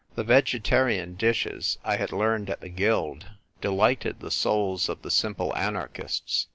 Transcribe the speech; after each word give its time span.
The 0.15 0.23
vegetarian 0.23 1.13
dishes 1.13 1.77
I 1.83 1.97
had 1.97 2.11
learned 2.11 2.49
at 2.49 2.61
the 2.61 2.69
Guild 2.69 3.27
delighted 3.61 4.19
the 4.19 4.31
souls 4.31 4.89
of 4.89 5.03
the 5.03 5.11
simple 5.11 5.55
anarchists. 5.55 6.47